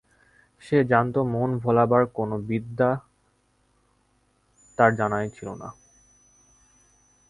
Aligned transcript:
সে 0.63 0.77
জানত 0.83 1.15
মন 1.33 1.49
ভোলাবার 1.57 2.03
কোনো 2.13 2.35
বিদ্যে 2.47 2.91
তার 4.77 4.91
জানাই 4.95 5.27
ছিল 5.29 5.47
না। 5.53 5.69